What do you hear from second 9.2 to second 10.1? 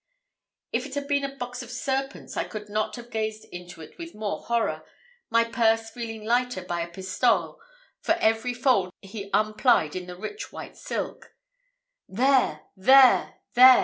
unplied in